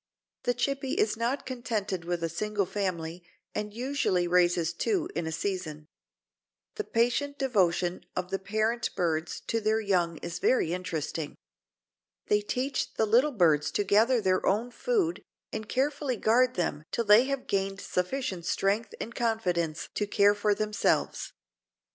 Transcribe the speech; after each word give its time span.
The 0.45 0.55
Chippy 0.55 0.93
is 0.93 1.15
not 1.15 1.45
contented 1.45 2.05
with 2.05 2.23
a 2.23 2.27
single 2.27 2.65
family 2.65 3.23
and 3.53 3.71
usually 3.71 4.27
raises 4.27 4.73
two 4.73 5.07
in 5.15 5.27
a 5.27 5.31
season. 5.31 5.85
The 6.73 6.83
patient 6.85 7.37
devotion 7.37 8.05
of 8.15 8.31
the 8.31 8.39
parent 8.39 8.89
birds 8.95 9.41
to 9.41 9.61
their 9.61 9.79
young 9.79 10.17
is 10.17 10.39
very 10.39 10.73
interesting. 10.73 11.35
They 12.29 12.41
teach 12.41 12.95
the 12.95 13.05
little 13.05 13.31
birds 13.37 13.69
to 13.73 13.83
gather 13.83 14.19
their 14.21 14.43
own 14.43 14.71
food 14.71 15.21
and 15.53 15.69
carefully 15.69 16.17
guard 16.17 16.55
them 16.55 16.83
till 16.91 17.05
they 17.05 17.25
have 17.25 17.45
gained 17.45 17.79
sufficient 17.79 18.47
strength 18.47 18.95
and 18.99 19.13
confidence 19.13 19.87
to 19.93 20.07
care 20.07 20.33
for 20.33 20.55
themselves. 20.55 21.31